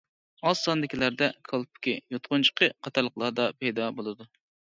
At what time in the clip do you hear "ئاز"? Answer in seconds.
0.47-0.61